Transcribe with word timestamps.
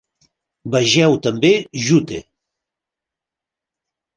Vegeu 0.75 1.17
també 1.27 1.51
Jute. 1.89 2.19